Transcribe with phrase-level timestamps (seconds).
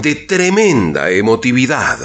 [0.00, 1.98] de tremenda emotividad.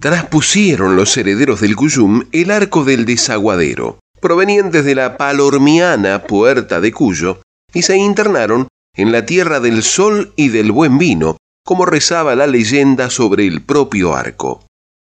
[0.00, 6.92] Traspusieron los herederos del Cuyum el arco del desaguadero, provenientes de la palormiana puerta de
[6.92, 7.40] Cuyo,
[7.72, 12.48] y se internaron en la tierra del sol y del buen vino, como rezaba la
[12.48, 14.66] leyenda sobre el propio arco.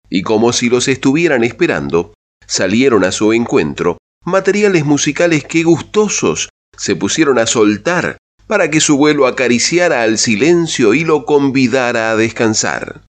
[0.10, 2.14] Y como si los estuvieran esperando,
[2.48, 8.18] salieron a su encuentro materiales musicales que gustosos se pusieron a soltar
[8.48, 13.02] para que su vuelo acariciara al silencio y lo convidara a descansar.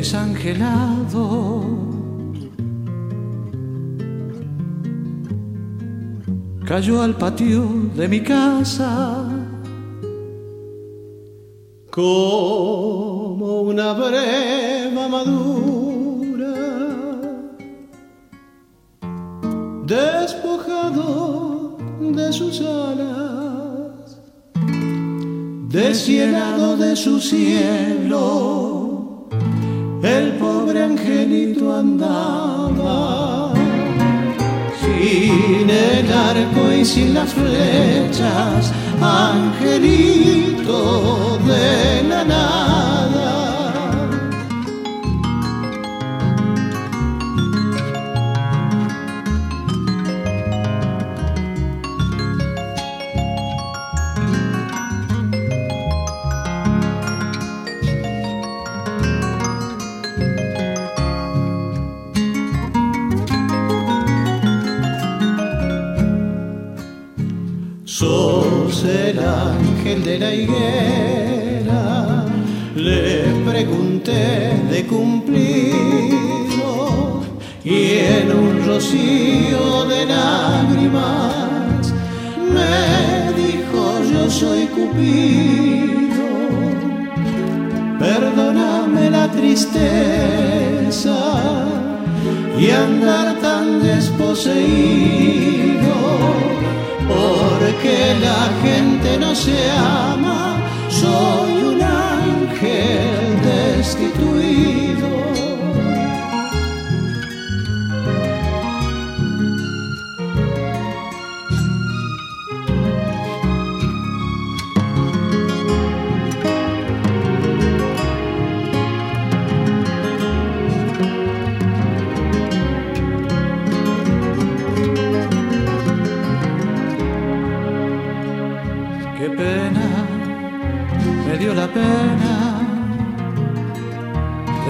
[0.00, 1.62] Desangelado.
[6.66, 7.62] Cayó al patio
[7.94, 9.26] de mi casa
[11.90, 16.54] como una breva madura,
[19.84, 24.18] despojado de sus alas,
[25.68, 28.69] deshielado de su cielo
[30.02, 33.52] el pobre angelito andaba
[34.80, 40.78] sin el arco y sin las flechas, angelito
[41.46, 42.89] de la nada.
[70.04, 72.24] De la higuera,
[72.74, 76.10] le pregunté de cumplido
[77.64, 81.92] y en un rocío de lágrimas
[82.54, 86.28] me dijo yo soy Cupido,
[87.98, 91.18] perdóname la tristeza
[92.58, 95.40] y andar tan desposeído
[97.60, 100.56] porque la gente no se ama,
[100.88, 103.29] soy un ángel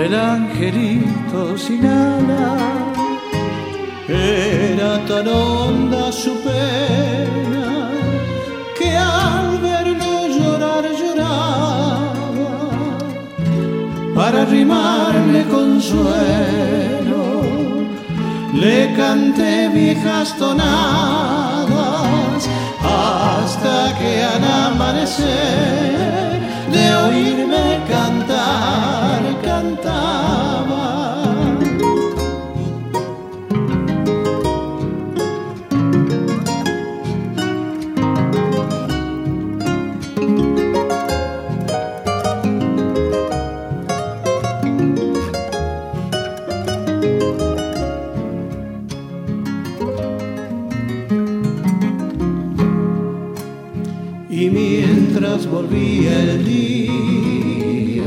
[0.05, 2.63] el angelito sin alas.
[4.09, 7.91] Era tan honda su pena
[8.79, 12.53] que al verlo llorar lloraba
[14.15, 17.23] para rimarle consuelo.
[18.55, 21.69] Le canté viejas tonadas
[22.83, 26.00] hasta que al amanecer
[26.71, 30.90] de oírme cantar, cantaba.
[55.51, 58.05] volvía el día,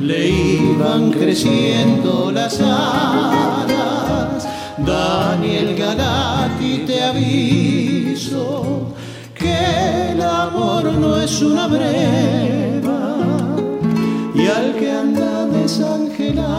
[0.00, 4.46] le iban creciendo las alas.
[4.78, 8.94] Daniel Galati, te aviso
[9.34, 13.16] que el amor no es una breva.
[14.34, 16.52] Y al que anda desangelado,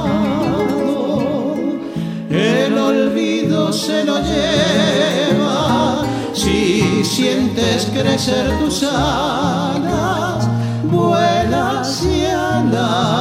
[2.29, 6.03] el olvido se lo lleva.
[6.33, 9.86] Si sientes crecer tu alas
[12.77, 13.17] hacia la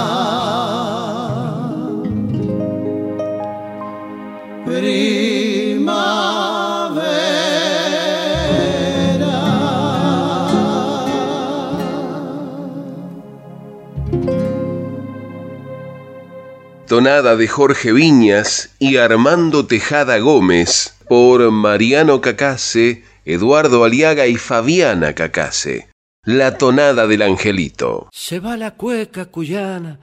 [16.86, 25.14] Tonada de Jorge Viñas y Armando Tejada Gómez por Mariano Cacase, Eduardo Aliaga y Fabiana
[25.14, 25.88] Cacase.
[26.26, 28.08] La tonada del angelito.
[28.12, 29.98] Se va la cueca cuyana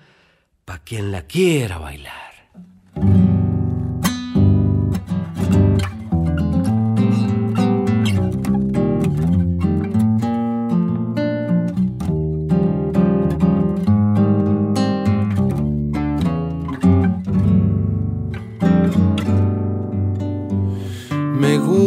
[0.64, 2.24] pa' quien la quiera bailar.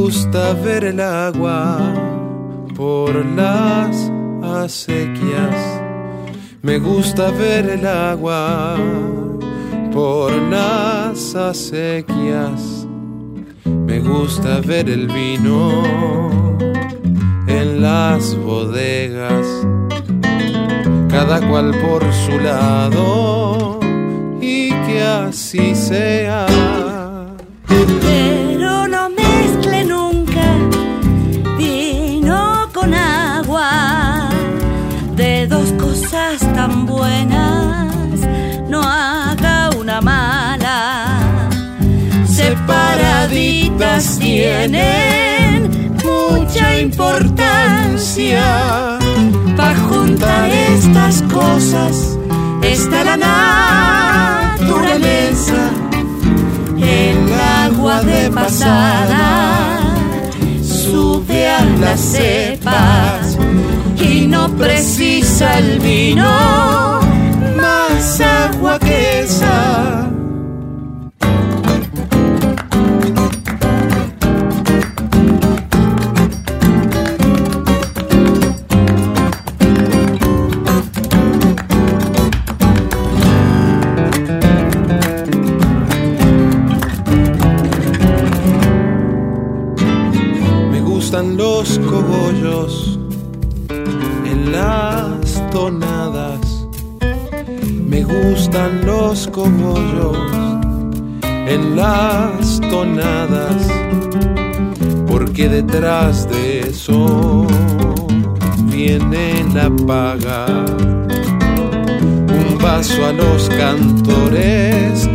[0.06, 1.79] gusta ver el agua
[2.77, 4.11] por las
[4.64, 5.81] acequias.
[6.62, 8.76] Me gusta ver el agua
[9.93, 12.87] por las acequias.
[13.64, 15.82] Me gusta ver el vino
[17.47, 19.47] en las bodegas,
[21.09, 23.81] cada cual por su lado
[24.41, 26.47] y que así sea.
[27.69, 28.75] tan
[43.26, 48.40] Separaditas tienen mucha importancia.
[49.56, 52.17] Para juntar estas cosas
[52.62, 53.17] está la
[54.56, 55.73] naturaleza,
[56.78, 57.32] el
[57.64, 59.81] agua de pasada
[60.62, 63.37] sube a las cepas
[64.00, 67.00] y no precisa el vino
[67.56, 70.12] más agua que esa.
[99.37, 100.17] Cogollos
[101.47, 103.69] en las tonadas,
[105.06, 107.47] porque detrás de eso
[108.73, 110.47] viene la paga.
[112.41, 115.06] Un vaso a los cantores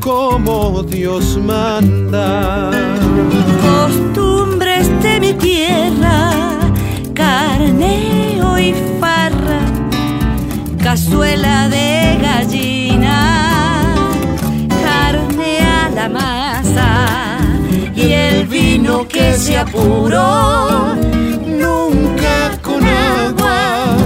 [0.00, 2.70] como Dios manda.
[3.60, 6.30] Costumbres de mi tierra
[7.12, 9.60] carneo y farra,
[10.82, 13.65] cazuela de gallina,
[17.96, 20.94] y el vino que se apuró
[21.46, 23.96] nunca con agua.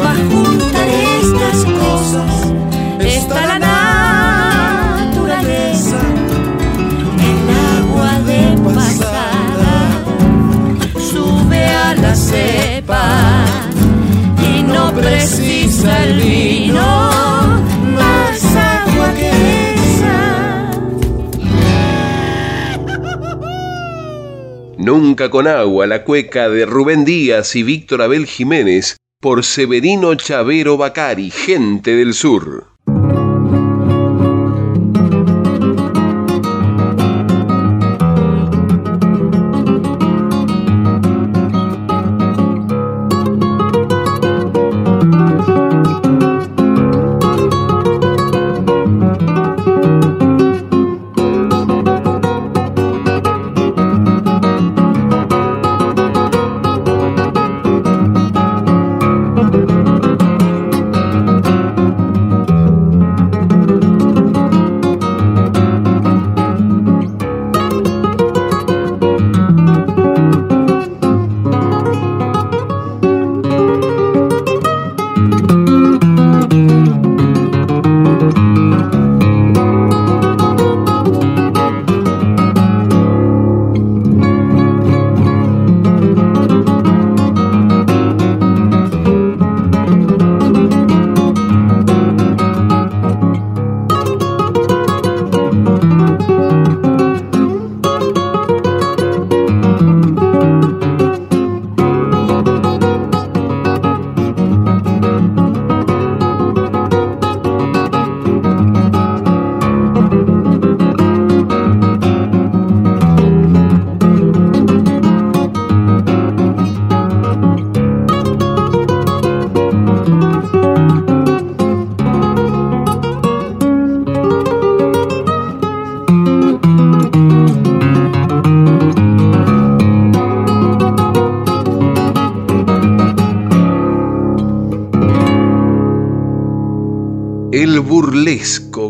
[0.00, 2.30] Va a juntar estas cosas,
[3.00, 3.58] está la
[5.08, 6.00] naturaleza,
[7.30, 8.40] el agua de
[8.74, 9.16] pasar
[12.00, 13.08] la cepa
[14.40, 17.25] y no precisa el vino
[24.86, 30.76] Nunca con agua, la cueca de Rubén Díaz y Víctor Abel Jiménez por Severino Chavero
[30.76, 32.75] Bacari, gente del sur.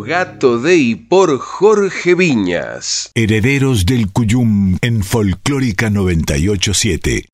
[0.06, 3.10] Gato de y por Jorge Viñas.
[3.14, 7.24] Herederos del Cuyum en Folclórica 987.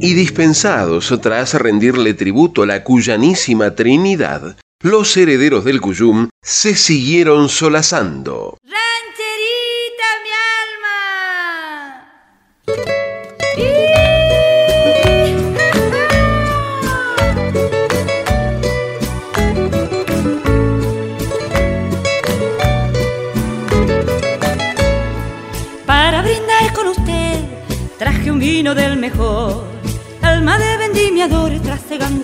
[0.00, 7.48] Y dispensados tras rendirle tributo a la cuyanísima Trinidad, los herederos del Cuyum se siguieron
[7.48, 8.55] solazando.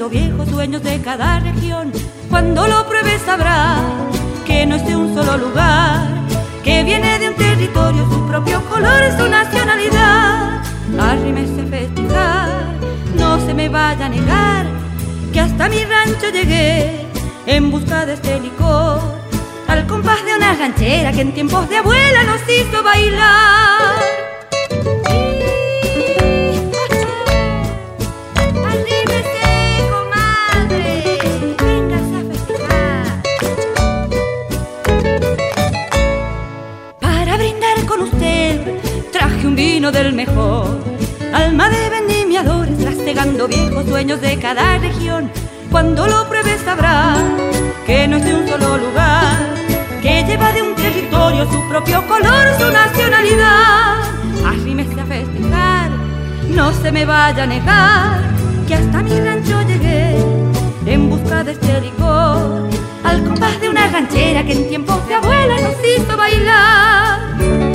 [0.03, 1.93] Trasegando viejos sueños de cada región.
[2.29, 3.81] Cuando lo pruebes sabrás
[4.45, 6.09] que no es de un solo lugar,
[6.65, 10.63] que viene de un territorio, su propio color, su nacionalidad.
[10.99, 12.49] Arrímese a festejar,
[13.17, 14.67] no se me vaya a negar
[15.33, 17.07] que hasta mi rancho llegué
[17.47, 19.01] en busca de este licor,
[19.69, 24.22] al compás de una ranchera que en tiempos de abuela nos hizo bailar.
[39.57, 40.79] Vino del mejor.
[41.33, 45.31] Alma de vendimiadores, trastegando viejos sueños de cada región.
[45.71, 47.19] Cuando lo pruebes sabrás
[47.87, 49.37] que no es de un solo lugar,
[50.03, 53.97] que lleva de un territorio su propio color, su nacionalidad.
[54.47, 55.91] Arrímese a festejar,
[56.51, 58.21] no se me vaya a negar
[58.67, 60.17] que hasta mi rancho llegué
[60.87, 62.69] en busca de este licor,
[63.05, 67.72] al compás de una ranchera que en tiempos de abuela nos hizo bailar.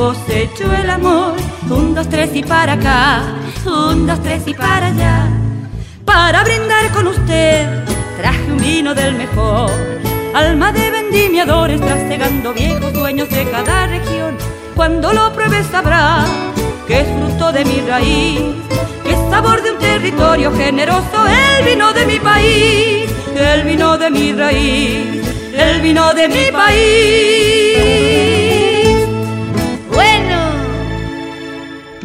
[0.00, 1.34] Cosecho el amor.
[1.68, 3.22] Un, dos, tres y para acá,
[3.66, 5.28] un, dos, tres y para allá.
[6.06, 7.84] Para brindar con usted
[8.16, 9.70] traje un vino del mejor.
[10.34, 14.38] Alma de vendimiadores trasegando viejos dueños de cada región.
[14.74, 16.30] Cuando lo pruebes sabrás
[16.86, 18.40] que es fruto de mi raíz,
[19.04, 21.18] que es sabor de un territorio generoso,
[21.58, 28.09] el vino de mi país, el vino de mi raíz, el vino de mi país.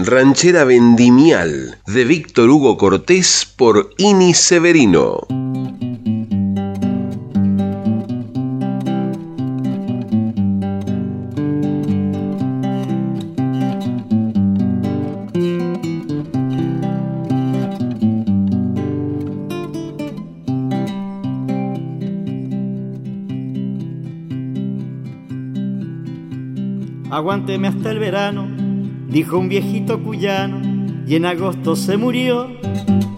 [0.07, 5.21] Ranchera Vendimial de Víctor Hugo Cortés por Ini Severino.
[27.09, 28.54] Aguánteme hasta el verano,
[29.15, 30.60] dijo un viejito cuyano,
[31.07, 32.50] y en agosto se murió.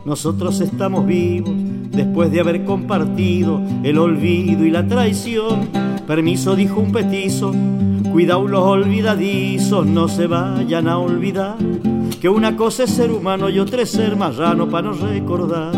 [0.06, 1.50] Nosotros estamos vivos
[1.90, 5.70] después de haber compartido el olvido y la traición.
[6.06, 7.52] Permiso, dijo un petizo,
[8.12, 11.56] cuidado los olvidadizos, no se vayan a olvidar
[12.22, 15.74] que una cosa es ser humano y otra es ser marrano para no recordar.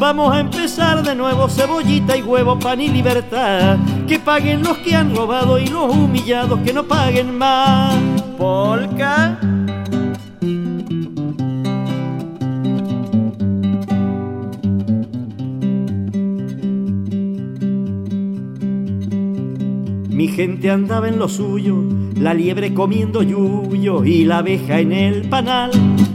[0.00, 3.78] Vamos a empezar de nuevo, cebollita y huevo, pan y libertad.
[4.08, 7.94] Que paguen los que han robado y los humillados que no paguen más.
[8.36, 9.38] Polka.
[20.40, 21.84] Gente andaba en lo suyo,
[22.16, 25.70] la liebre comiendo yuyo y la abeja en el panal.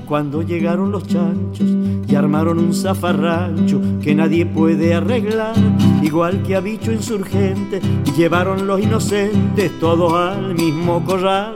[0.07, 1.69] Cuando llegaron los chanchos
[2.07, 5.53] y armaron un zafarrancho que nadie puede arreglar,
[6.01, 7.79] igual que a bicho insurgente,
[8.17, 11.55] llevaron los inocentes todos al mismo corral.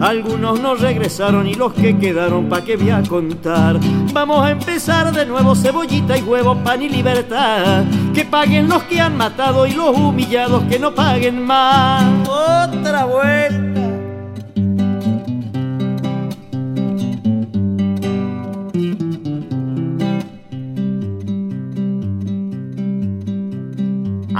[0.00, 3.78] Algunos no regresaron y los que quedaron pa' que voy a contar.
[4.12, 7.84] Vamos a empezar de nuevo, cebollita y huevo, pan y libertad.
[8.14, 12.28] Que paguen los que han matado y los humillados que no paguen más.
[12.28, 13.68] Otra vuelta.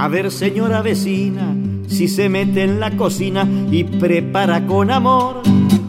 [0.01, 1.53] A ver, señora vecina,
[1.89, 5.41] si se mete en la cocina y prepara con amor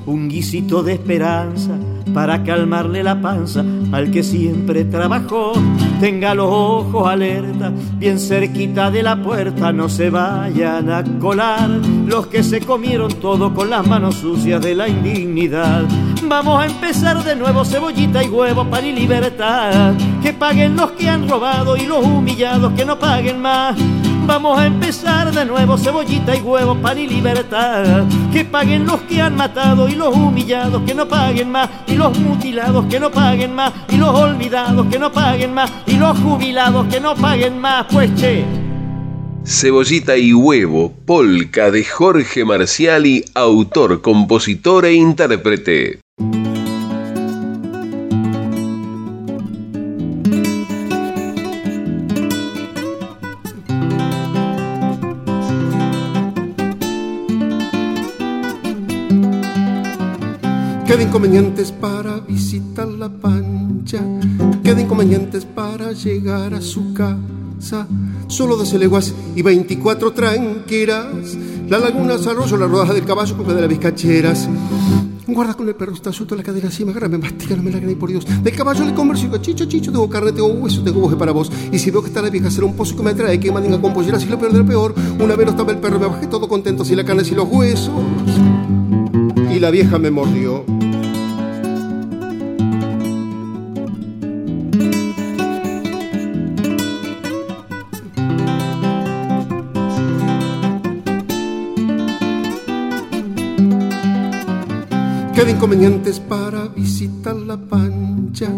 [0.06, 1.78] un guisito de esperanza
[2.12, 5.52] para calmarle la panza al que siempre trabajó.
[6.00, 11.68] tenga los ojos alerta, bien cerquita de la puerta, no se vayan a colar
[12.06, 15.84] los que se comieron todo con las manos sucias de la indignidad.
[16.24, 19.94] Vamos a empezar de nuevo, cebollita y huevo, pan y libertad.
[20.22, 23.76] Que paguen los que han robado y los humillados que no paguen más.
[24.30, 28.04] Vamos a empezar de nuevo, cebollita y huevo, pan y libertad.
[28.32, 31.68] Que paguen los que han matado y los humillados que no paguen más.
[31.88, 33.72] Y los mutilados que no paguen más.
[33.88, 35.72] Y los olvidados que no paguen más.
[35.84, 37.86] Y los jubilados que no paguen más.
[37.90, 38.44] Pues che.
[39.44, 45.98] Cebollita y huevo, polka de Jorge Marciali, autor, compositor e intérprete.
[61.10, 63.98] Inconvenientes para visitar la pancha,
[64.62, 67.88] queda inconvenientes para llegar a su casa.
[68.28, 71.36] Solo 12 leguas y 24 tranqueras.
[71.68, 74.48] La laguna, arroyo, la rodaja del caballo, copa de las bizcacheras.
[75.26, 77.72] Guarda con el perro, está suelto la cadera así, me agarra, me mastica, no me
[77.72, 78.24] la por Dios.
[78.44, 81.50] Del caballo le converso chicho, chicho, tengo carne, tengo hueso, tengo boje para vos.
[81.72, 83.80] Y si veo que está la vieja, será un pozo que me trae, que mandinga
[83.80, 84.94] con pollera, si lo peor del peor.
[85.18, 87.48] Una vez no estaba el perro, me bajé todo contento, si la carne, si los
[87.48, 87.90] huesos.
[89.52, 90.64] Y la vieja me mordió.
[105.60, 108.50] Inconvenientes para visitar la pancha,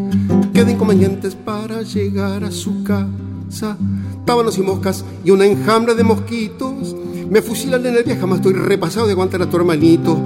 [0.55, 3.77] queda inconvenientes para llegar a su casa.
[4.25, 6.95] Tábanos y moscas y una enjambre de mosquitos.
[7.29, 10.17] Me fusilan en el viaje, jamás estoy repasado de aguantar a tu hermanito.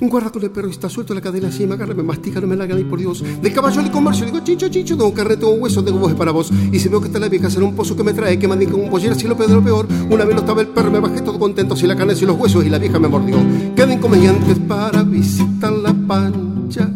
[0.00, 2.56] Guarda con el perro, está suelto la cadena así, me agarra, me mastica, no me
[2.56, 3.22] la gana y por Dios.
[3.42, 6.50] Del caballo le comercio, digo, chicho, chicho, tengo carne, tengo hueso, tengo voz para vos.
[6.72, 8.74] Y si veo que está la vieja, será un pozo que me trae, que mandinga
[8.74, 9.86] un pollera, si lo peor lo peor.
[10.10, 12.36] Una vez no estaba el perro, me bajé todo contento, si la carne, si los
[12.36, 13.36] huesos, y la vieja me mordió.
[13.76, 16.88] Queda inconvenientes para visitar la pancha,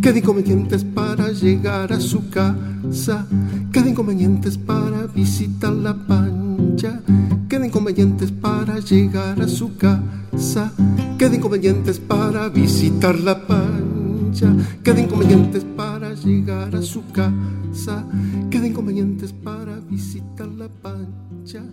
[0.00, 3.26] queda inconvenientes para llegar a su casa,
[3.72, 7.00] queda inconvenientes para visitar la pancha,
[7.48, 10.72] queda inconvenientes para llegar a su casa,
[11.18, 18.04] queda inconvenientes para visitar la pancha, queda inconvenientes para llegar a su casa,
[18.48, 19.65] queda inconvenientes para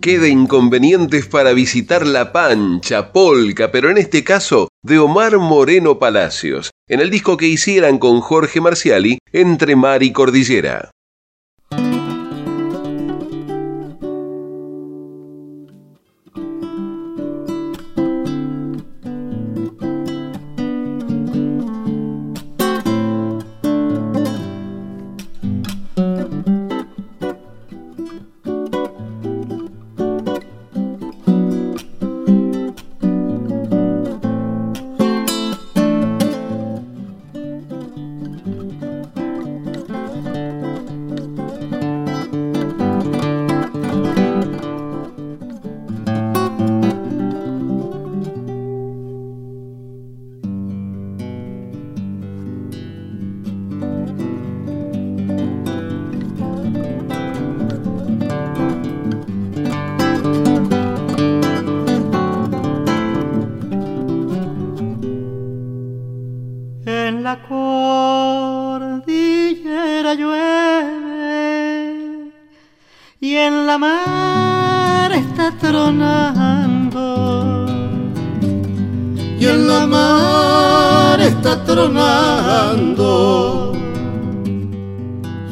[0.04, 0.10] pancha.
[0.10, 6.70] Queda inconvenientes para visitar la pancha, polka, pero en este caso de Omar Moreno Palacios,
[6.88, 10.90] en el disco que hicieran con Jorge Marciali, Entre Mar y Cordillera.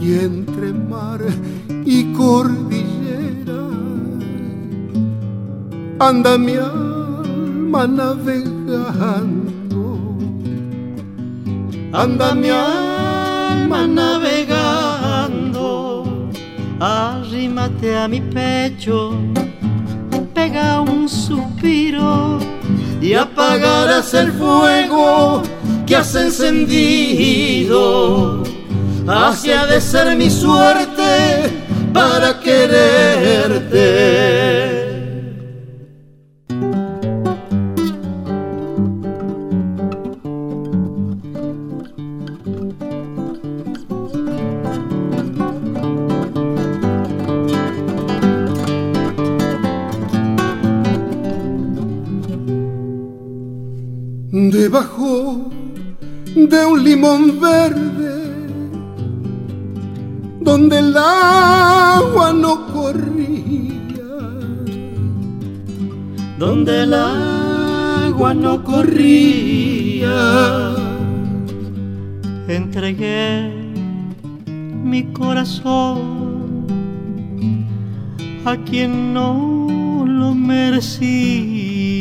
[0.01, 1.21] Y entre mar
[1.85, 3.63] y cordillera
[5.99, 9.63] anda mi alma navegando.
[11.93, 14.71] Anda mi alma navegando,
[16.81, 19.13] arrímate a mi pecho,
[20.35, 22.39] pega un suspiro
[23.01, 25.43] y apagarás el fuego
[25.87, 27.73] que has encendido.
[29.07, 31.51] Hacia de ser mi suerte
[31.93, 33.83] para quererte.
[60.45, 64.03] Donde el agua no corría,
[66.39, 70.15] donde el agua no corría,
[72.49, 73.53] entregué
[74.83, 76.67] mi corazón
[78.45, 81.93] a quien no lo merecía,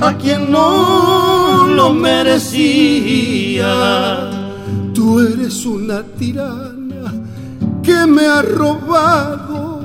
[0.00, 3.66] a quien no lo merecía.
[5.06, 7.14] Tú eres una tirana
[7.80, 9.80] que me ha robado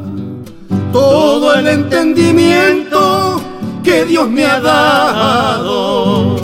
[0.91, 3.39] todo el entendimiento
[3.83, 6.37] que Dios me ha dado.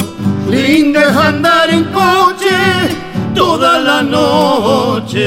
[0.48, 2.56] Lindo es andar en coche
[3.34, 5.26] toda la noche.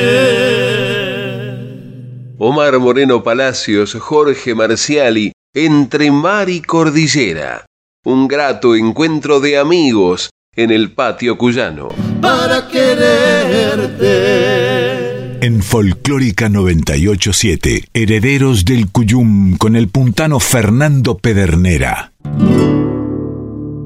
[2.39, 7.67] Omar Moreno Palacios, Jorge Marciali, Entre Mar y Cordillera.
[8.05, 10.31] Un grato encuentro de amigos
[10.63, 11.89] en el patio cuyano.
[12.21, 14.01] Para quererte.
[15.45, 22.13] En Folclórica 987, Herederos del Cuyum con el puntano Fernando Pedernera.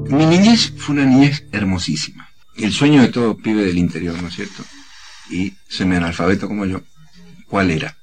[0.09, 2.29] Mi niñez fue una niñez hermosísima.
[2.57, 4.63] El sueño de todo pibe del interior, ¿no es cierto?
[5.29, 6.81] Y semi-analfabeto como yo,
[7.47, 7.95] ¿cuál era?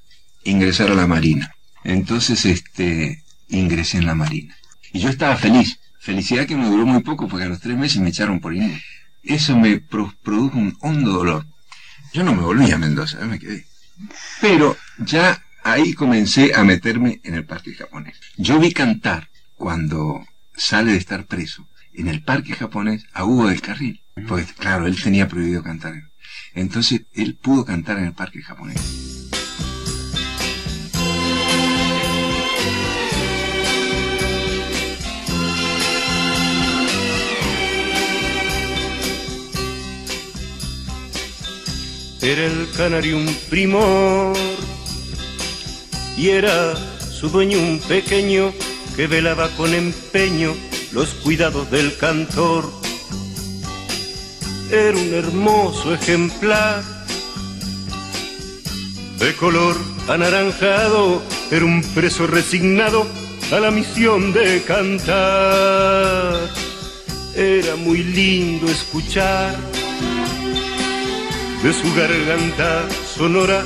[0.43, 1.53] Ingresar a la Marina.
[1.83, 4.55] Entonces, este, ingresé en la Marina.
[4.91, 5.79] Y yo estaba feliz.
[6.03, 8.83] Felicidad que me duró muy poco porque a los tres meses me echaron por inútil.
[9.23, 11.45] Eso me produjo un hondo dolor.
[12.11, 13.65] Yo no me volví a Mendoza, me quedé.
[14.41, 18.19] Pero ya ahí comencé a meterme en el parque japonés.
[18.35, 23.61] Yo vi cantar cuando sale de estar preso en el parque japonés a Hugo del
[23.61, 24.03] Carril.
[24.27, 25.93] Porque, claro, él tenía prohibido cantar.
[26.53, 29.22] Entonces, él pudo cantar en el parque japonés.
[42.23, 44.33] Era el canario un primor
[46.15, 48.53] y era su dueño un pequeño
[48.95, 50.55] que velaba con empeño
[50.93, 52.71] los cuidados del cantor.
[54.71, 56.81] Era un hermoso ejemplar
[59.19, 59.75] de color
[60.07, 63.05] anaranjado, era un preso resignado
[63.51, 66.49] a la misión de cantar.
[67.35, 69.57] Era muy lindo escuchar
[71.63, 72.83] de su garganta
[73.17, 73.63] sonora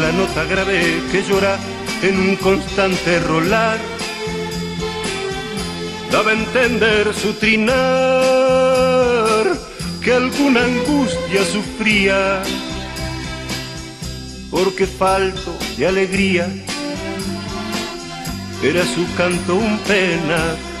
[0.00, 1.58] la nota grave que llora
[2.02, 3.78] en un constante rolar
[6.10, 7.72] daba a entender su trinar
[10.02, 12.42] que alguna angustia sufría,
[14.50, 16.48] porque falto de alegría
[18.62, 20.71] era su canto un pena.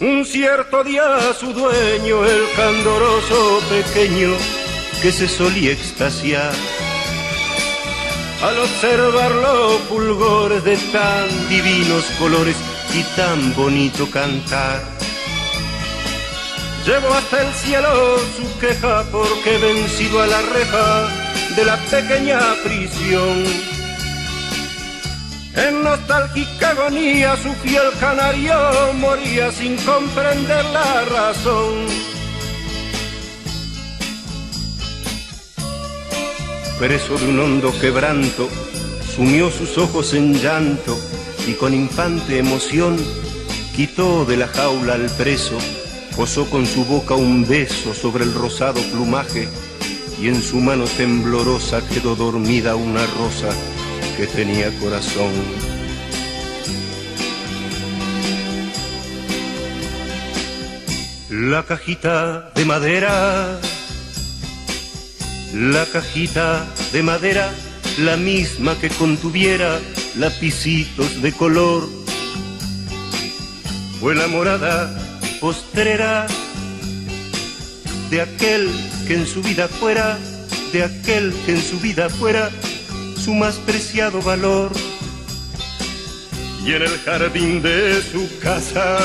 [0.00, 1.02] Un cierto día
[1.38, 4.30] su dueño, el candoroso pequeño,
[5.02, 6.52] que se solía extasiar
[8.40, 12.54] al observar los fulgores de tan divinos colores
[12.94, 14.84] y tan bonito cantar.
[16.86, 21.08] Llevo hasta el cielo su queja porque vencido a la reja
[21.56, 23.77] de la pequeña prisión.
[25.66, 28.54] En nostálgica agonía su fiel canario
[28.94, 31.86] moría sin comprender la razón.
[36.78, 38.48] Preso de un hondo quebranto,
[39.16, 40.96] sumió sus ojos en llanto
[41.48, 42.96] y con infante emoción
[43.74, 45.58] quitó de la jaula al preso,
[46.14, 49.48] posó con su boca un beso sobre el rosado plumaje
[50.20, 53.50] y en su mano temblorosa quedó dormida una rosa
[54.18, 55.32] que tenía corazón.
[61.30, 63.58] La cajita de madera
[65.54, 67.50] la cajita de madera,
[67.98, 69.80] la misma que contuviera
[70.16, 71.88] lapicitos de color.
[73.98, 74.94] Fue la morada
[75.40, 76.26] postrera
[78.10, 78.70] de aquel
[79.06, 80.18] que en su vida fuera,
[80.72, 82.50] de aquel que en su vida fuera
[83.28, 84.72] su más preciado valor.
[86.64, 88.96] Y en el jardín de su casa,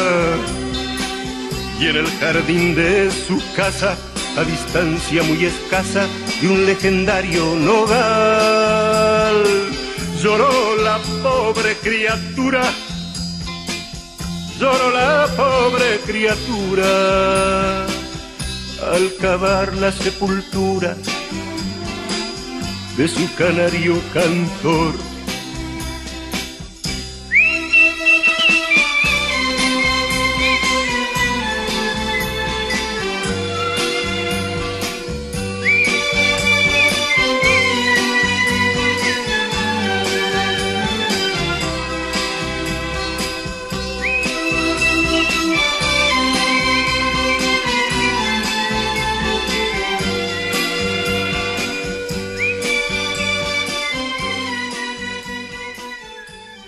[1.78, 3.98] y en el jardín de su casa,
[4.38, 6.08] a distancia muy escasa
[6.42, 9.44] de un legendario nogal.
[10.22, 12.64] Lloró la pobre criatura,
[14.58, 17.86] lloró la pobre criatura
[18.94, 20.96] al cavar la sepultura
[22.98, 25.13] de su canario cantor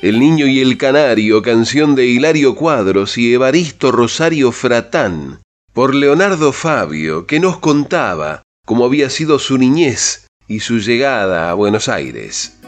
[0.06, 5.40] El Niño y el Canario, canción de Hilario Cuadros y Evaristo Rosario Fratán,
[5.74, 11.56] por Leonardo Fabio, que nos contaba cómo había sido su niñez y su llegada a
[11.56, 12.60] Buenos Aires.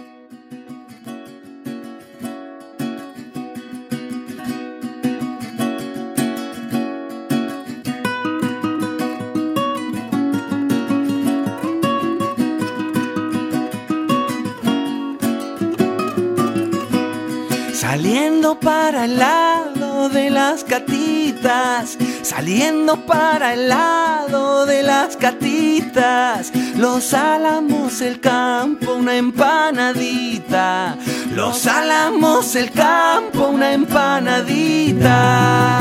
[18.61, 26.51] Para el lado de las catitas, saliendo para el lado de las catitas.
[26.75, 30.97] Los álamos, el campo, una empanadita.
[31.33, 35.79] Los álamos, el campo, una empanadita.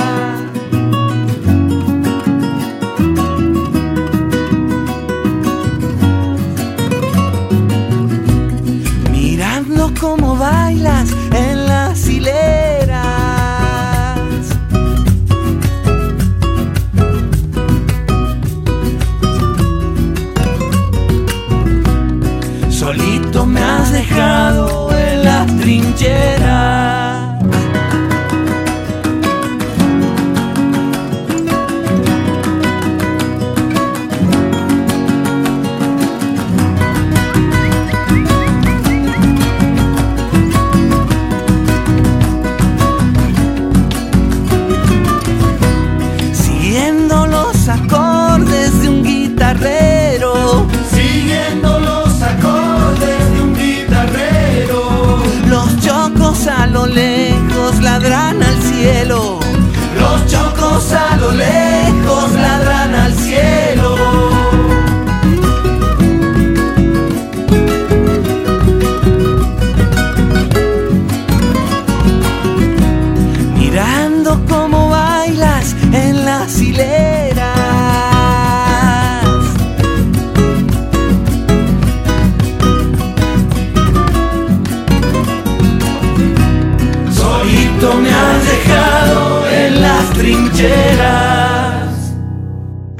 [9.10, 12.65] Mirando cómo bailas en las hileras.
[26.06, 26.35] yeah.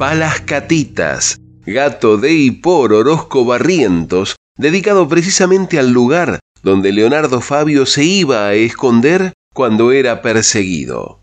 [0.09, 7.85] Palas Catitas, gato de y por Orozco Barrientos, dedicado precisamente al lugar donde Leonardo Fabio
[7.85, 11.19] se iba a esconder cuando era perseguido.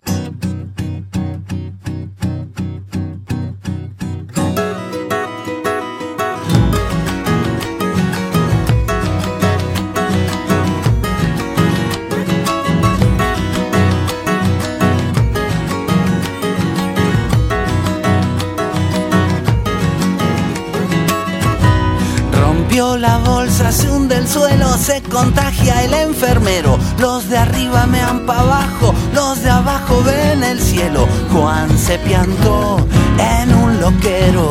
[24.85, 26.79] Se contagia el enfermero.
[26.99, 31.09] Los de arriba me han pa' abajo, los de abajo ven el cielo.
[31.33, 32.87] Juan se piantó
[33.19, 34.51] en un loquero.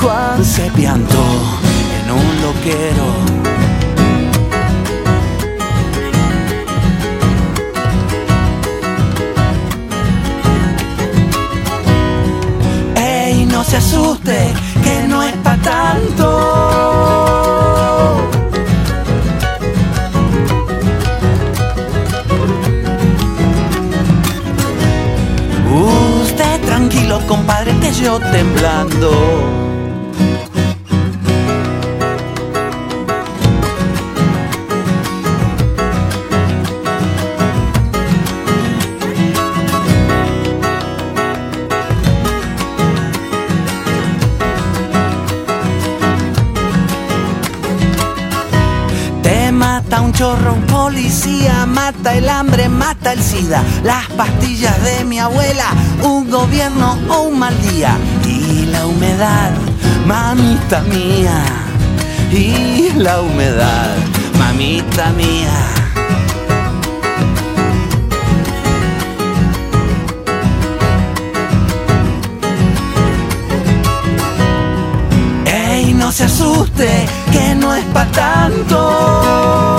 [0.00, 1.24] Juan se piantó
[1.98, 3.06] en un loquero.
[12.96, 17.31] Ey, no se asuste, que no es pa' tanto.
[26.92, 29.71] Tranquilo, compadre, que yo temblando.
[50.00, 55.66] Un chorro, un policía, mata el hambre, mata el sida, las pastillas de mi abuela,
[56.02, 59.50] un gobierno o un mal día, y la humedad,
[60.06, 61.44] mamita mía,
[62.30, 63.94] y la humedad,
[64.38, 65.82] mamita mía.
[75.98, 79.71] No se asuste, que no es pa' tanto.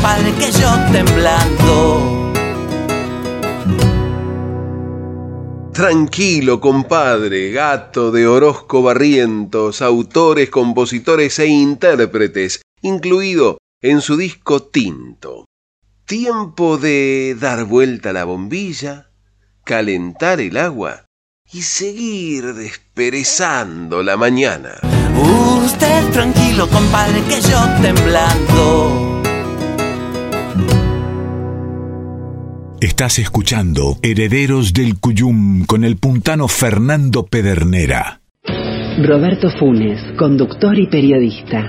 [0.00, 2.32] Compadre, que yo temblando.
[5.74, 15.44] Tranquilo, compadre, gato de Orozco Barrientos, autores, compositores e intérpretes, incluido en su disco Tinto.
[16.06, 19.10] Tiempo de dar vuelta la bombilla,
[19.64, 21.04] calentar el agua
[21.52, 24.76] y seguir desperezando la mañana.
[25.62, 29.19] Usted tranquilo, compadre, que yo temblando.
[32.80, 38.22] Estás escuchando Herederos del Cuyum con el puntano Fernando Pedernera.
[39.06, 41.68] Roberto Funes, conductor y periodista.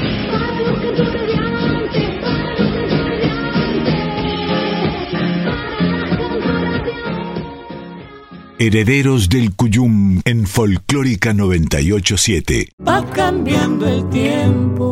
[8.63, 12.69] Herederos del Cuyum en Folclórica 987.
[12.87, 14.85] Va cambiando el tiempo.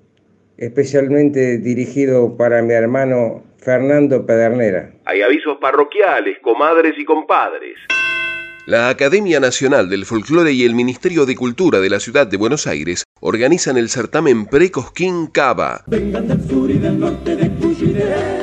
[0.58, 4.92] especialmente dirigido para mi hermano Fernando Pedernera.
[5.06, 7.78] Hay avisos parroquiales, comadres y compadres.
[8.66, 12.66] La Academia Nacional del Folclore y el Ministerio de Cultura de la Ciudad de Buenos
[12.66, 15.84] Aires organizan el certamen Precosquín Cava.
[15.86, 18.37] Vengan del sur y del norte, de litoral.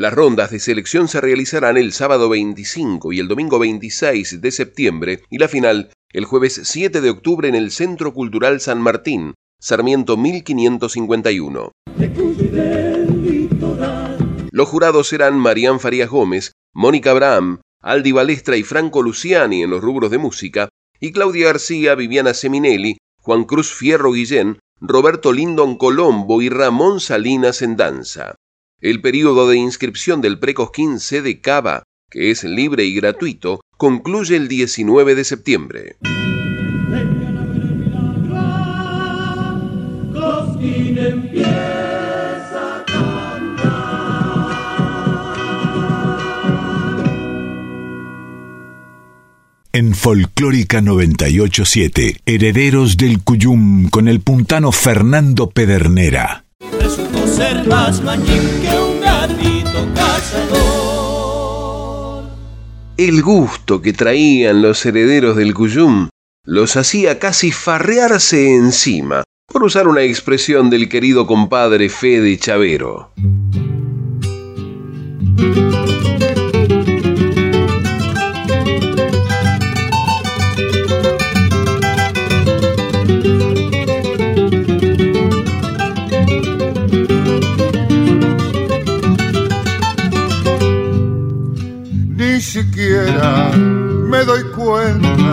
[0.00, 5.20] Las rondas de selección se realizarán el sábado 25 y el domingo 26 de septiembre
[5.28, 10.16] y la final el jueves 7 de octubre en el Centro Cultural San Martín, Sarmiento
[10.16, 11.72] 1551.
[11.98, 14.48] De Cuyo y del litoral.
[14.50, 19.82] Los jurados serán Marían Farías Gómez, Mónica Abraham, Aldi Balestra y Franco Luciani en los
[19.82, 26.40] rubros de música, y Claudia García, Viviana Seminelli, Juan Cruz Fierro Guillén, Roberto Lindon Colombo
[26.40, 28.36] y Ramón Salinas en danza.
[28.82, 34.36] El periodo de inscripción del Precosquín C de Cava, que es libre y gratuito, concluye
[34.36, 35.96] el 19 de septiembre.
[49.72, 56.46] En Folclórica 987, Herederos del Cuyum con el puntano Fernando Pedernera.
[62.96, 66.08] El gusto que traían los herederos del Cuyum
[66.44, 73.12] los hacía casi farrearse encima, por usar una expresión del querido compadre Fede Chavero.
[92.90, 95.32] Me doy cuenta,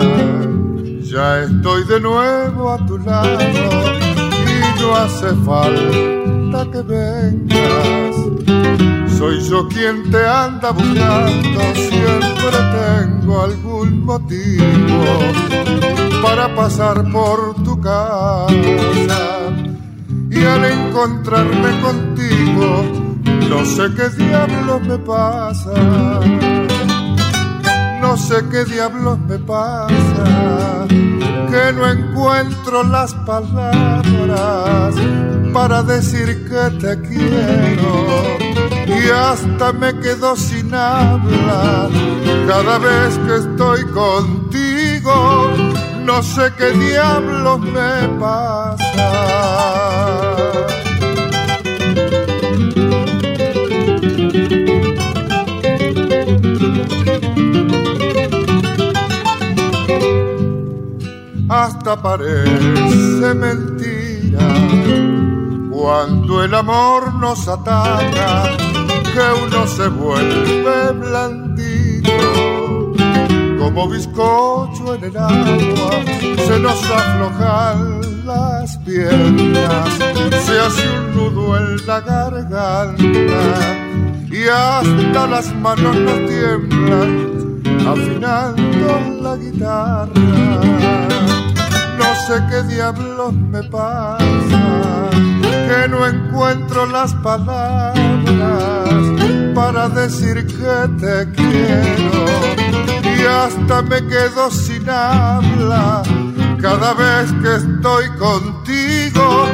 [1.02, 8.14] ya estoy de nuevo a tu lado y no hace falta que vengas.
[9.18, 15.18] Soy yo quien te anda buscando, siempre tengo algún motivo
[16.22, 19.48] para pasar por tu casa.
[20.30, 22.84] Y al encontrarme contigo,
[23.48, 25.72] no sé qué diablos me pasa.
[28.00, 34.94] No sé qué diablos me pasa, que no encuentro las palabras
[35.52, 38.38] para decir que te quiero.
[38.86, 41.88] Y hasta me quedo sin habla
[42.46, 45.50] cada vez que estoy contigo.
[46.04, 49.77] no sé qué diablos me pasa.
[61.60, 64.46] Hasta parece mentira
[65.68, 68.56] cuando el amor nos ataca
[69.02, 72.12] que uno se vuelve blandito
[73.58, 75.90] como bizcocho en el agua
[76.46, 79.98] se nos aflojan las piernas
[80.46, 83.42] se hace un nudo en la garganta
[84.30, 90.87] y hasta las manos nos tiemblan afinando la guitarra
[92.28, 95.08] sé qué diablos me pasa
[95.40, 97.94] que no encuentro las palabras
[99.54, 102.26] para decir que te quiero
[103.02, 106.02] y hasta me quedo sin habla
[106.60, 109.46] cada vez que estoy contigo.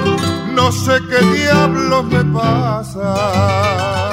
[0.52, 4.03] No sé qué diablos me pasa.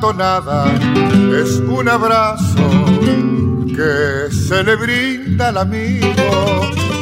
[0.00, 2.68] Es un abrazo
[3.66, 6.06] que se le brinda al amigo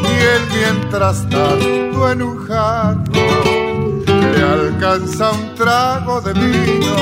[0.03, 6.97] y él mientras tanto en un jarro le alcanza un trago de vino.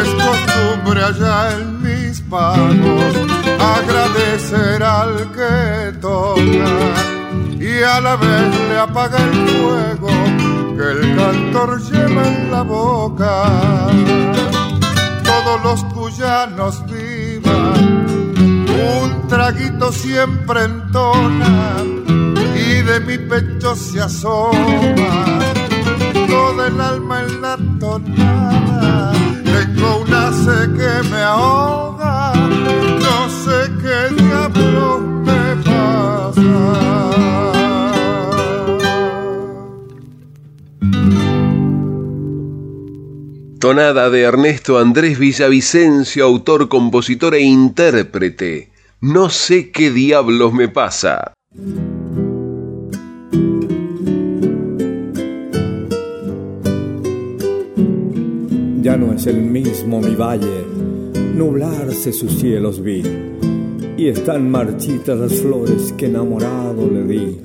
[0.00, 3.14] Es costumbre allá en mis pagos
[3.58, 6.40] agradecer al que toca
[7.58, 10.08] y a la vez le apaga el fuego
[10.76, 13.90] que el cantor lleva en la boca
[15.44, 18.06] todos los cuyanos vivan,
[18.68, 21.74] un traguito siempre entona
[22.54, 25.38] y de mi pecho se asoma.
[26.28, 29.12] Todo el alma en la tonada.
[29.44, 35.01] Tengo una sed que me ahoga, no sé qué diablo
[43.62, 48.72] Tonada de Ernesto Andrés Villavicencio, autor, compositor e intérprete.
[49.00, 51.32] No sé qué diablos me pasa.
[58.82, 60.64] Ya no es el mismo mi valle,
[61.36, 63.04] nublarse sus cielos vi,
[63.96, 67.38] y están marchitas las flores que enamorado le di,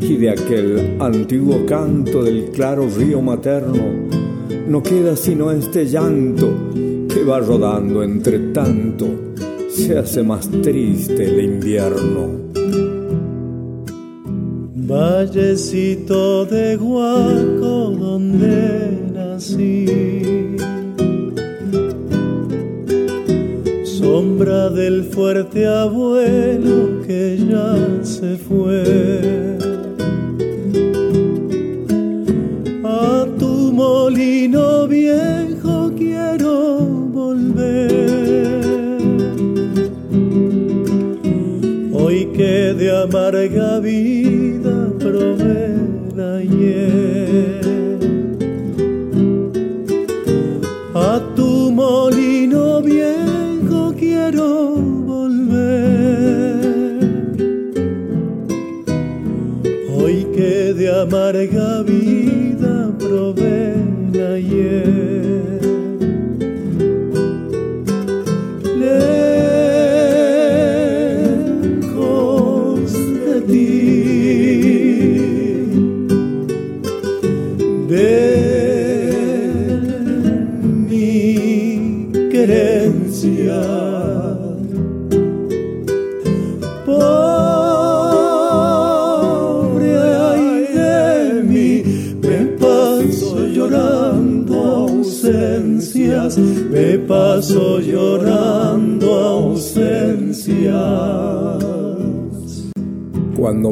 [0.00, 4.23] y de aquel antiguo canto del claro río materno,
[4.68, 6.52] no queda sino este llanto
[7.08, 9.06] que va rodando entre tanto,
[9.68, 12.44] se hace más triste el invierno.
[14.86, 20.56] Vallecito de Guaco donde nací,
[23.84, 29.58] sombra del fuerte abuelo que ya se fue
[34.34, 36.80] molino viejo quiero
[37.12, 37.90] volver.
[41.92, 44.43] Hoy que de amarga vida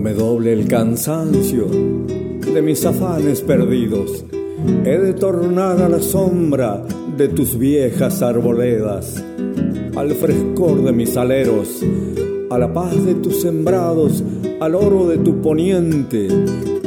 [0.02, 4.24] me doble el cansancio de mis afanes perdidos,
[4.84, 6.82] he de tornar a la sombra
[7.16, 9.22] de tus viejas arboledas,
[9.94, 11.84] al frescor de mis aleros,
[12.50, 14.24] a la paz de tus sembrados,
[14.58, 16.26] al oro de tu poniente,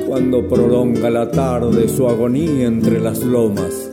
[0.05, 3.89] cuando prolonga la tarde su agonía entre las lomas,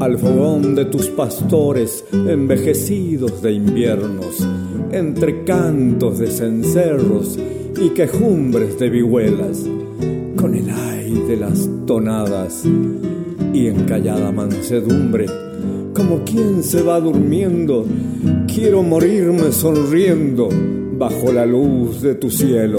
[0.00, 4.44] al fogón de tus pastores envejecidos de inviernos,
[4.90, 7.38] entre cantos de cencerros
[7.84, 9.62] y quejumbres de vihuelas,
[10.36, 12.64] con el aire de las tonadas
[13.52, 15.26] y en callada mansedumbre,
[15.92, 17.84] como quien se va durmiendo,
[18.46, 20.48] quiero morirme sonriendo
[20.96, 22.78] bajo la luz de tu cielo.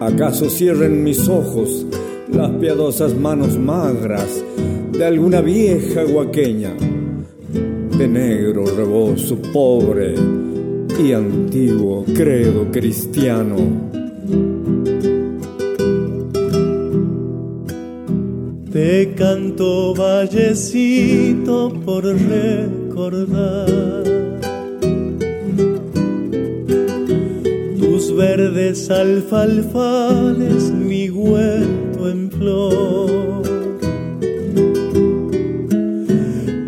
[0.00, 1.86] ¿Acaso cierren mis ojos
[2.30, 4.44] las piadosas manos magras
[4.92, 6.74] de alguna vieja guaqueña?
[7.96, 10.14] De negro rebozo pobre
[11.02, 13.83] y antiguo credo cristiano.
[18.74, 23.68] Te canto vallecito por recordar
[27.78, 33.42] tus verdes alfalfales, mi huerto en flor.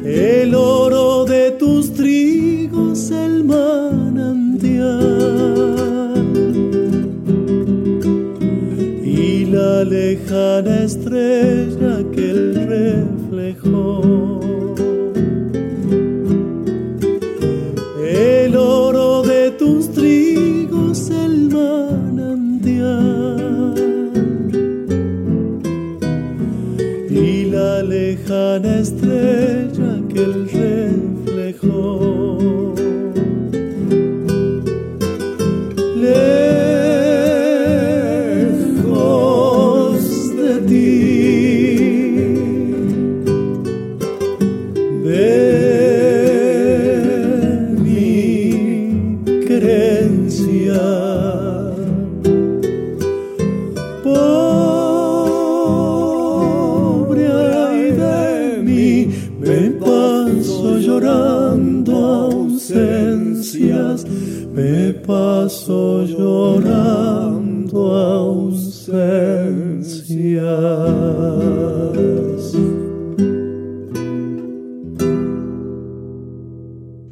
[0.05, 3.45] El oro de tus trigos, el
[9.03, 10.76] y la lejana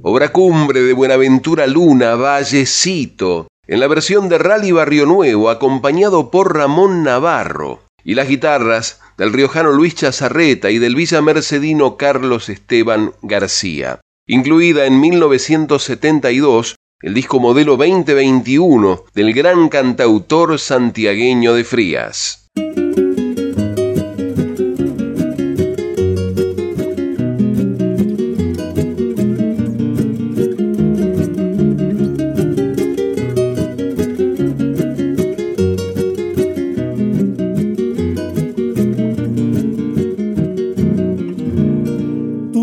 [0.03, 6.57] Obra cumbre de Buenaventura Luna, Vallecito, en la versión de Rally Barrio Nuevo, acompañado por
[6.57, 14.01] Ramón Navarro, y las guitarras del riojano Luis Chazarreta y del villamercedino Carlos Esteban García.
[14.27, 22.44] Incluida en 1972 el disco modelo 2021 del gran cantautor santiagueño de Frías.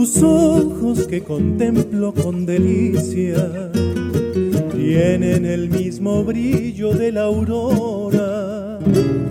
[0.01, 3.71] Tus ojos que contemplo con delicia
[4.73, 8.61] tienen el mismo brillo de la aurora,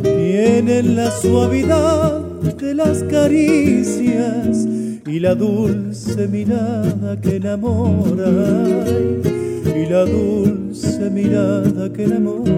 [0.03, 2.21] tienen la suavidad
[2.59, 4.67] de las caricias
[5.07, 8.31] y la dulce mirada que enamora,
[9.77, 12.53] y la dulce mirada que enamora,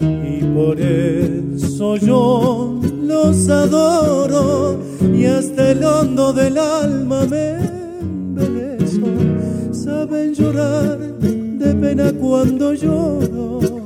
[0.00, 4.78] y por eso yo los adoro
[5.14, 7.56] y hasta el hondo del alma me
[8.00, 9.06] embelezo,
[9.72, 13.77] saben llorar de pena cuando lloro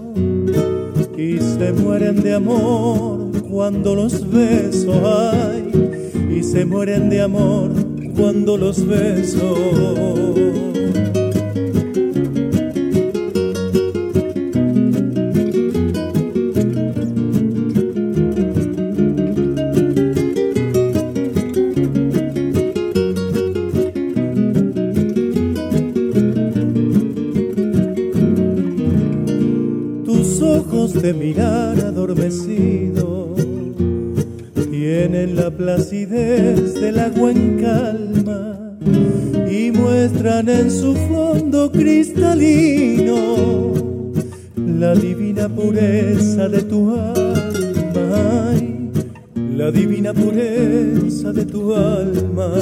[1.16, 5.70] y se mueren de amor cuando los beso, ay,
[6.30, 7.70] y se mueren de amor
[8.16, 10.71] cuando los beso.
[31.02, 33.34] De mirar adormecido.
[34.70, 38.76] Tienen la placidez del agua en calma
[39.50, 43.72] y muestran en su fondo cristalino
[44.56, 48.52] la divina pureza de tu alma,
[49.56, 52.52] la divina pureza de tu alma.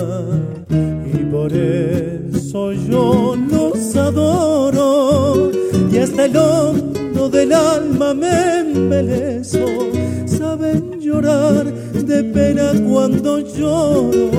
[1.12, 5.50] Y por eso yo los adoro.
[5.92, 6.89] Y hasta el hombre
[7.28, 9.66] del alma me embelezo,
[10.26, 14.30] saben llorar de pena cuando lloro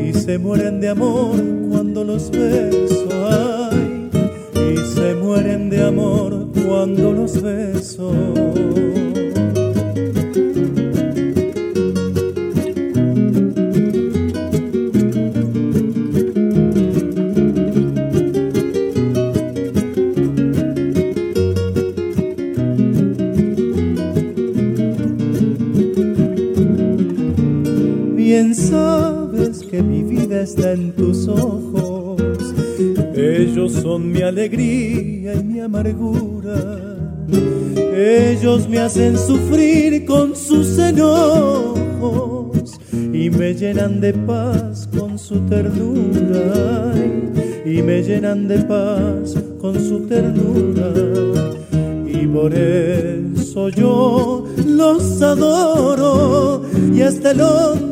[0.00, 1.36] y se mueren de amor
[1.70, 4.10] cuando los beso, ay,
[4.54, 8.12] y se mueren de amor cuando los beso.
[28.32, 32.40] Bien sabes que mi vida está en tus ojos.
[33.14, 36.58] Ellos son mi alegría y mi amargura.
[37.94, 41.60] Ellos me hacen sufrir con sus enojos
[42.92, 46.94] y me llenan de paz con su ternura.
[47.66, 50.90] Y me llenan de paz con su ternura.
[52.06, 56.62] Y por eso yo los adoro
[56.94, 57.91] y hasta el hondo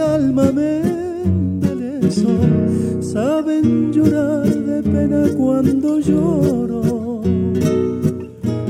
[0.00, 0.80] alma me
[1.24, 2.28] embelezo.
[3.00, 7.20] Saben llorar de pena cuando lloro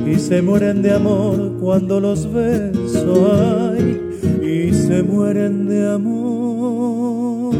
[0.06, 3.32] y se mueren de amor cuando los beso.
[3.32, 4.00] Ay,
[4.42, 7.54] y se mueren de amor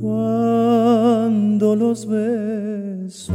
[0.00, 3.32] cuando los beso.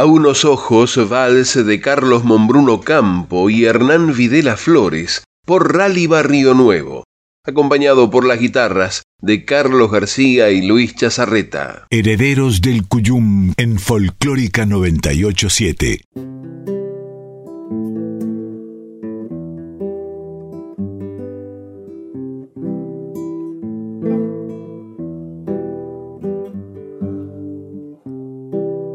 [0.00, 6.54] A unos ojos, vals de Carlos Mombruno Campo y Hernán Videla Flores por Rally Barrio
[6.54, 7.04] Nuevo,
[7.44, 11.86] acompañado por las guitarras de Carlos García y Luis Chazarreta.
[11.90, 16.00] Herederos del Cuyum en Folclórica 987.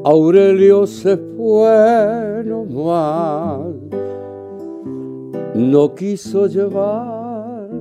[0.07, 3.73] Aurelio se fue nomás,
[5.55, 7.71] no quiso llevarse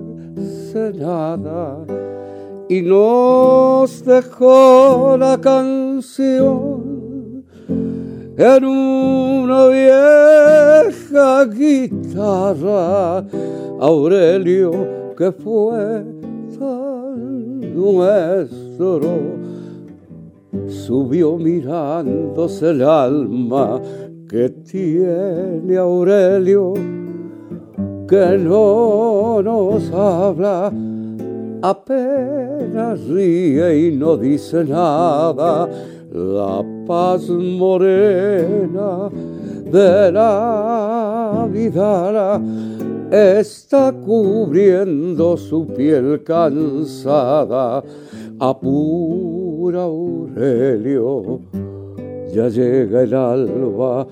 [0.95, 1.85] nada
[2.71, 7.45] y nos dejó la canción
[8.39, 13.19] en una vieja guitarra.
[13.81, 16.03] Aurelio que fue
[16.59, 19.44] tan nuestro
[20.69, 23.81] subió mirándose el alma
[24.29, 26.75] que tiene Aurelio,
[28.09, 30.73] que no nos habla,
[31.63, 35.69] apenas ríe y no dice nada.
[36.13, 39.09] La paz morena
[39.71, 42.41] de la vida
[43.11, 47.83] está cubriendo su piel cansada.
[49.73, 51.41] Aurelio,
[52.33, 54.07] ya llega el alba.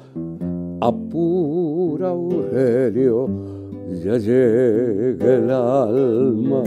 [0.80, 3.28] Apura Aurelio,
[4.02, 6.62] ya llega el alma.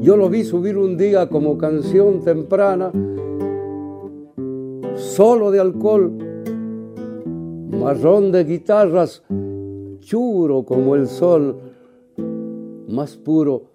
[0.00, 2.92] Yo lo vi subir un día como canción temprana,
[4.94, 6.12] solo de alcohol,
[7.78, 9.22] marrón de guitarras,
[9.98, 11.56] churo como el sol,
[12.88, 13.70] más puro,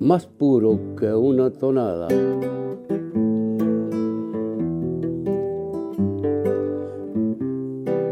[0.00, 2.08] más puro que una tonada.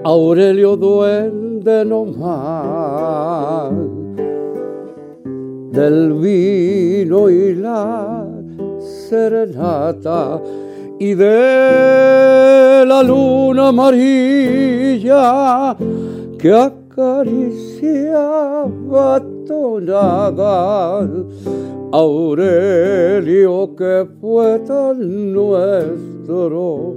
[0.05, 3.73] Aurelio duende nomás
[5.73, 8.27] del vino y la
[8.79, 10.41] serenata
[10.99, 15.75] y de la luna amarilla
[16.39, 21.09] que acariciaba tonada.
[21.93, 26.95] Aurelio que fue tan nuestro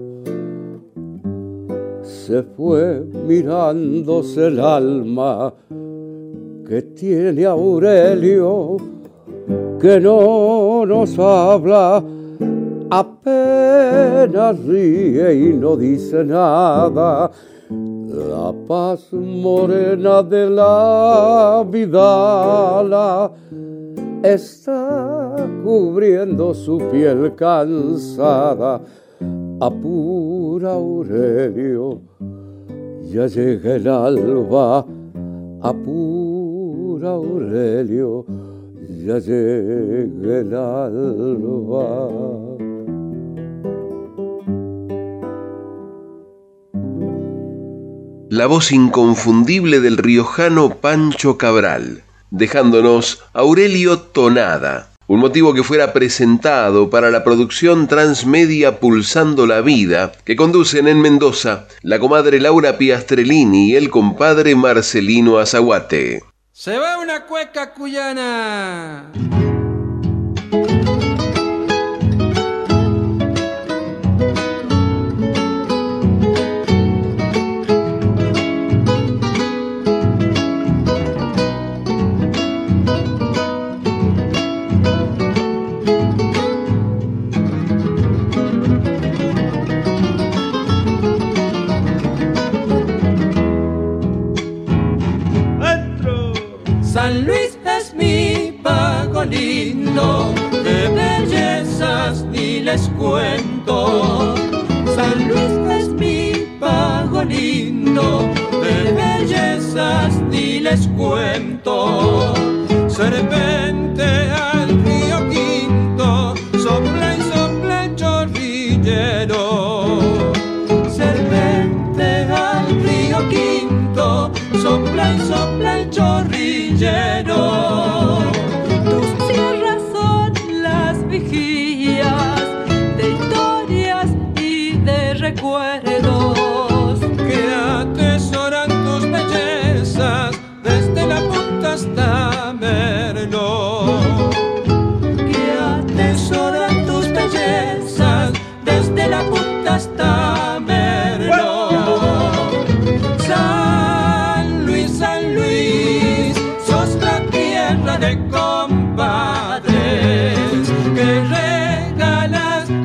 [2.02, 5.54] se fue mirándose el alma
[6.68, 8.78] que tiene Aurelio,
[9.82, 12.04] que no nos habla,
[12.90, 17.32] apenas ríe y no dice nada.
[18.30, 23.32] La paz morena de la vida
[24.24, 28.82] está cubriendo su piel cansada.
[29.60, 32.02] Apura Aurelio,
[33.04, 34.86] ya llega el alba.
[35.62, 38.26] Apura Aurelio,
[39.06, 42.53] ya llega el alba.
[48.36, 56.90] La voz inconfundible del riojano Pancho Cabral, dejándonos Aurelio Tonada, un motivo que fuera presentado
[56.90, 63.70] para la producción transmedia Pulsando la Vida, que conducen en Mendoza la comadre Laura Piastrellini
[63.70, 66.24] y el compadre Marcelino Azaguate.
[66.52, 69.12] Se va una cueca cuyana.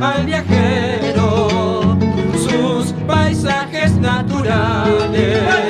[0.02, 1.96] Al viajero
[2.34, 5.67] sus paisajes naturales,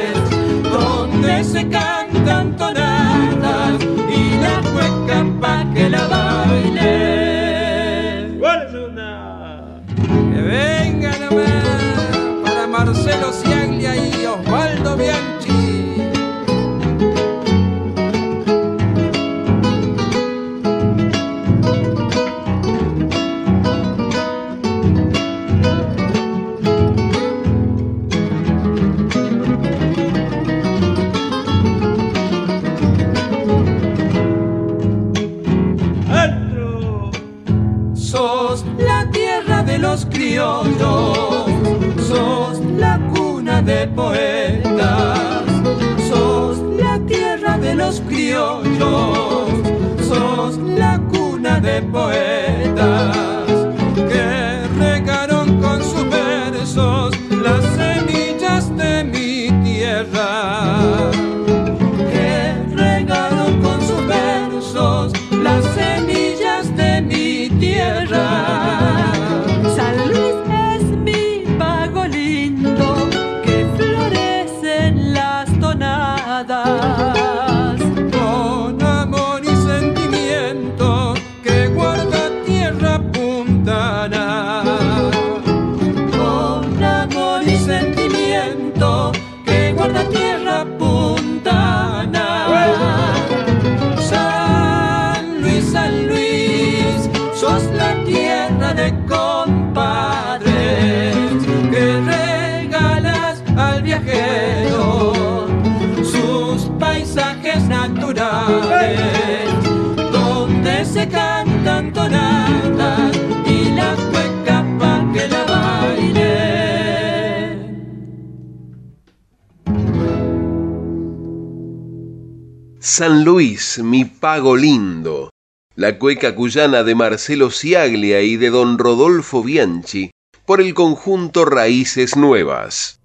[122.99, 125.31] San Luis, mi pago lindo.
[125.77, 130.11] La cueca cuyana de Marcelo Ciaglia y de don Rodolfo Bianchi
[130.45, 132.98] por el conjunto Raíces Nuevas.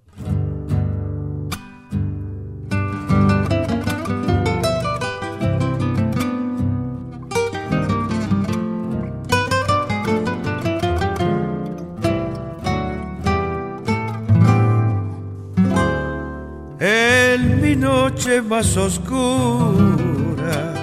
[18.14, 20.74] Noche más oscura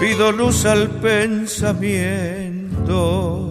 [0.00, 3.50] pido luz al pensamiento.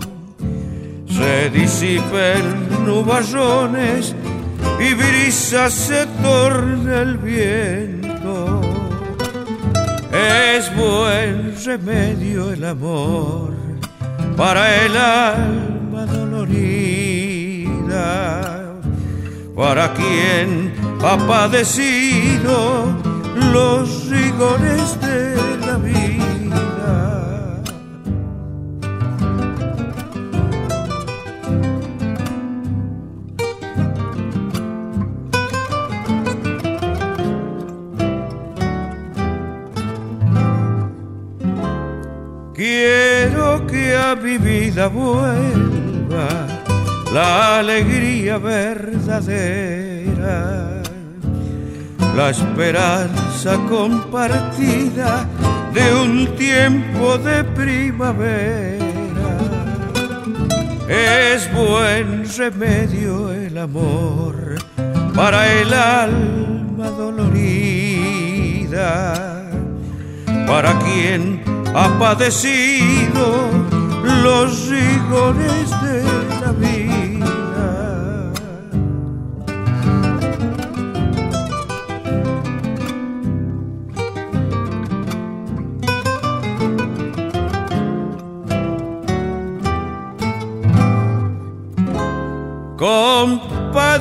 [1.08, 4.14] Se disipen nubarrones
[4.80, 8.62] y brisa se torna el viento.
[10.12, 13.54] Es buen remedio el amor
[14.36, 17.26] para el alma dolorida
[19.56, 22.94] para quien ha padecido
[23.54, 25.36] los rigores de
[25.66, 26.36] la vida.
[42.54, 46.65] Quiero que a mi vida vuelva
[47.14, 48.82] la alegría verdadera,
[52.16, 55.28] la esperanza compartida
[55.74, 58.86] de un tiempo de primavera.
[60.88, 64.56] Es buen remedio el amor
[65.16, 67.76] para el alma dolorida
[70.48, 71.42] para quien
[71.76, 73.50] ha padecido
[74.24, 76.04] los rigores de
[76.42, 76.95] la vida.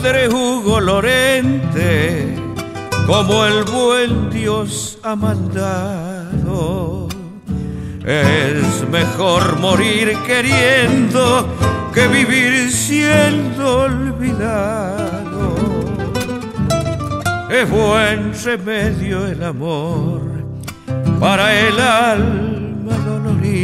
[0.04, 2.36] Compadre Hugo Lorente,
[3.06, 7.08] como el buen Dios ha mandado.
[8.04, 11.48] Es mejor morir queriendo
[11.94, 15.54] que vivir siendo olvidado.
[17.48, 20.20] Es buen remedio el amor
[21.18, 23.54] para el alma dolorida,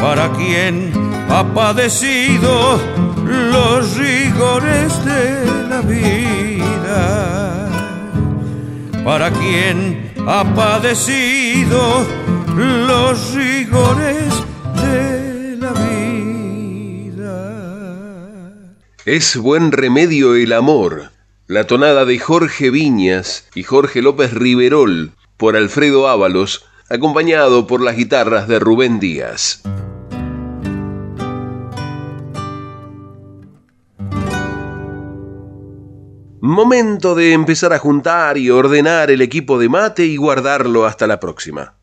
[0.00, 2.78] para quien ha padecido
[3.24, 7.70] los rigores de la vida.
[9.02, 12.04] Para quien ha padecido
[12.54, 14.44] los rigores
[14.76, 17.22] de la vida.
[19.06, 21.12] Es buen remedio el amor.
[21.46, 27.96] La tonada de Jorge Viñas y Jorge López Riverol por Alfredo Ábalos, acompañado por las
[27.96, 29.62] guitarras de Rubén Díaz.
[36.44, 41.20] Momento de empezar a juntar y ordenar el equipo de mate y guardarlo hasta la
[41.20, 41.78] próxima.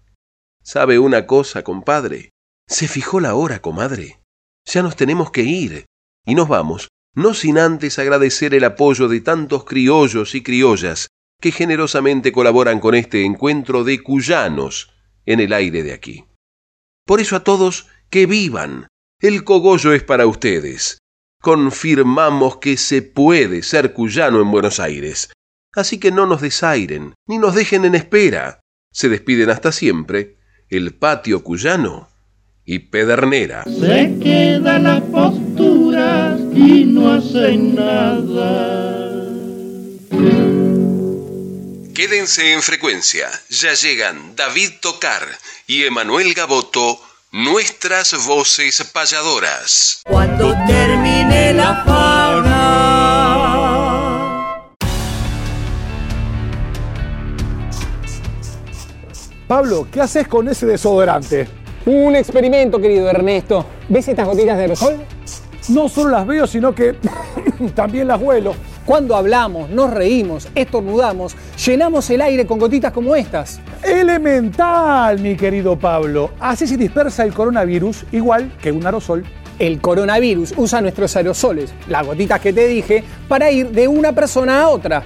[0.62, 2.32] ¿Sabe una cosa, compadre?
[2.68, 4.20] Se fijó la hora, comadre.
[4.66, 5.86] Ya nos tenemos que ir.
[6.26, 11.08] Y nos vamos, no sin antes agradecer el apoyo de tantos criollos y criollas
[11.40, 14.94] que generosamente colaboran con este encuentro de cuyanos
[15.26, 16.26] en el aire de aquí.
[17.06, 18.90] Por eso a todos, que vivan.
[19.22, 21.00] El cogollo es para ustedes
[21.42, 25.32] confirmamos que se puede ser cuyano en Buenos Aires.
[25.74, 28.60] Así que no nos desairen, ni nos dejen en espera.
[28.92, 30.38] Se despiden hasta siempre
[30.70, 32.10] el patio cuyano
[32.66, 33.64] y Pedernera.
[33.64, 39.10] Se queda la postura y no hace nada.
[41.94, 43.28] Quédense en frecuencia.
[43.50, 45.28] Ya llegan David Tocar
[45.68, 47.00] y Emanuel Gaboto
[47.32, 50.02] nuestras voces payadoras.
[50.06, 52.50] Cuando termine la fauna.
[59.48, 61.48] Pablo, ¿qué haces con ese desodorante?
[61.86, 63.66] Un experimento, querido Ernesto.
[63.88, 64.98] ¿Ves estas gotitas de aerosol?
[65.70, 66.96] No solo las veo, sino que
[67.76, 68.56] también las huelo.
[68.86, 73.60] Cuando hablamos, nos reímos, estornudamos, llenamos el aire con gotitas como estas.
[73.84, 76.32] Elemental, mi querido Pablo.
[76.40, 79.24] Así se dispersa el coronavirus igual que un aerosol.
[79.60, 84.62] El coronavirus usa nuestros aerosoles, las gotitas que te dije, para ir de una persona
[84.62, 85.04] a otra.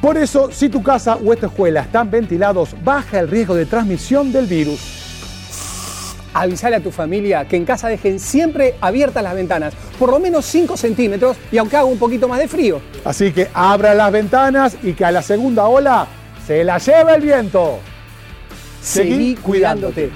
[0.00, 4.32] Por eso, si tu casa o esta escuela están ventilados, baja el riesgo de transmisión
[4.32, 4.99] del virus.
[6.32, 10.44] Avisale a tu familia que en casa dejen siempre abiertas las ventanas, por lo menos
[10.46, 12.80] 5 centímetros y aunque haga un poquito más de frío.
[13.04, 16.06] Así que abra las ventanas y que a la segunda ola
[16.46, 17.78] se la lleve el viento.
[18.82, 20.10] Seguí, cuidándote.